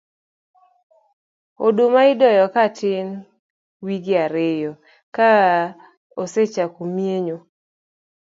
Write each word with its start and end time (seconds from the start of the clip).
oduma 1.65 2.01
idoyo 2.13 2.45
ga 2.47 2.53
katin 2.55 3.07
to 3.15 3.21
wige 3.85 4.15
ariyo 4.25 4.71
ka 5.15 5.23
osechako 6.21 6.81
mienyo 6.95 7.37